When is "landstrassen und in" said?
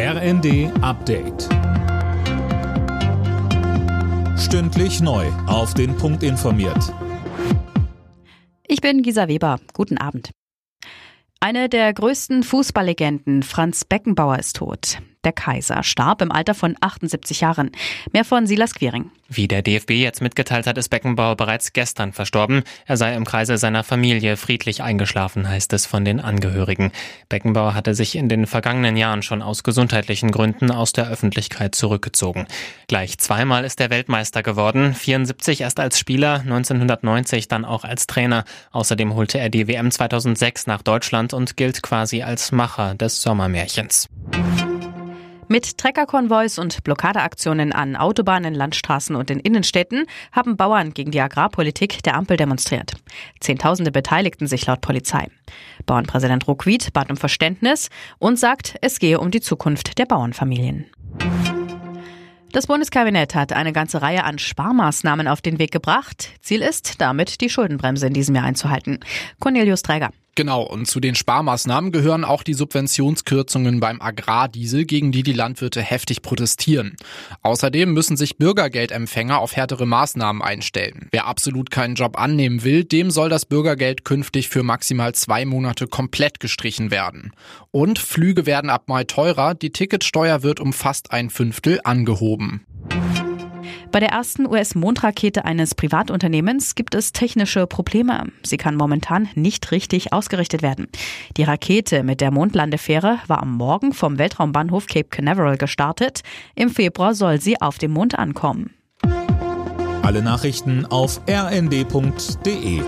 48.54-49.40